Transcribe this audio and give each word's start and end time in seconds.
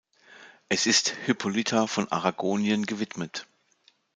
Es 0.67 0.87
ist 0.87 1.09
Hippolyta 1.27 1.85
von 1.85 2.11
Aragonien 2.11 2.87
gewidmet. 2.87 3.45